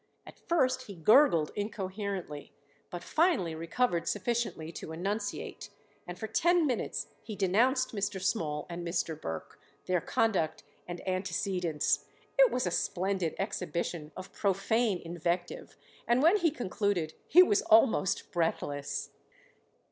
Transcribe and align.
At 0.25 0.39
first 0.47 0.85
he 0.87 0.95
gurgled 0.95 1.51
incoherently, 1.55 2.53
but 2.89 3.03
finally 3.03 3.53
recovered 3.53 4.07
sufficiently 4.07 4.71
to 4.71 4.91
enunciate; 4.91 5.69
and 6.07 6.17
for 6.17 6.25
ten 6.25 6.65
minutes 6.65 7.09
he 7.21 7.35
denounced 7.35 7.93
Mr. 7.93 8.19
Small 8.19 8.65
and 8.67 8.83
Mr. 8.83 9.13
Burke, 9.21 9.61
their 9.85 10.01
conduct 10.01 10.63
and 10.87 11.07
antecedents. 11.07 12.05
It 12.39 12.49
was 12.51 12.65
a 12.65 12.71
splendid 12.71 13.35
exhibition 13.37 14.11
of 14.17 14.33
profane 14.33 14.97
invective, 14.97 15.77
and 16.07 16.23
when 16.23 16.37
he 16.37 16.49
concluded 16.49 17.13
he 17.27 17.43
was 17.43 17.61
almost 17.61 18.31
breathless. 18.31 19.11